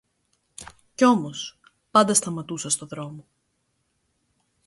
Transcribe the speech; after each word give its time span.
Και 0.95 1.05
όμως 1.05 1.59
πάντα 1.91 2.13
σταματούσα 2.13 2.69
στο 2.69 2.85
δρόμο 2.85 3.25